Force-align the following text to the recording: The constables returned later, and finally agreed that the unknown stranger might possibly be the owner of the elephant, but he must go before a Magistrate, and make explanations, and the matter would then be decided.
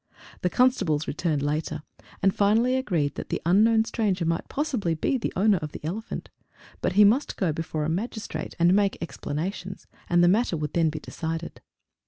The 0.41 0.49
constables 0.49 1.07
returned 1.07 1.43
later, 1.43 1.83
and 2.23 2.33
finally 2.33 2.75
agreed 2.75 3.13
that 3.13 3.29
the 3.29 3.39
unknown 3.45 3.85
stranger 3.85 4.25
might 4.25 4.49
possibly 4.49 4.95
be 4.95 5.15
the 5.19 5.31
owner 5.35 5.57
of 5.59 5.73
the 5.73 5.85
elephant, 5.85 6.31
but 6.81 6.93
he 6.93 7.03
must 7.03 7.37
go 7.37 7.53
before 7.53 7.85
a 7.85 7.87
Magistrate, 7.87 8.55
and 8.57 8.73
make 8.73 8.97
explanations, 8.99 9.85
and 10.09 10.23
the 10.23 10.27
matter 10.27 10.57
would 10.57 10.73
then 10.73 10.89
be 10.89 10.97
decided. 10.97 11.61